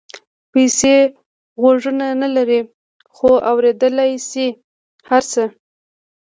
[0.51, 0.95] پیسې
[1.61, 2.59] غوږونه نه لري
[3.15, 4.47] خو اورېدلای شي
[5.09, 5.43] هر څه.